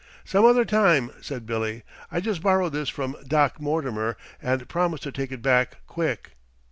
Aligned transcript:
"Some 0.25 0.45
other 0.45 0.65
time," 0.65 1.11
said 1.21 1.45
Billy. 1.45 1.83
"I 2.11 2.21
just 2.21 2.41
borrowed 2.41 2.71
this 2.73 2.89
from 2.89 3.15
Doc 3.27 3.59
Mortimer 3.61 4.17
and 4.41 4.67
promised 4.67 5.03
to 5.03 5.11
take 5.11 5.31
it 5.31 5.43
back 5.43 5.77
quick." 5.85 6.31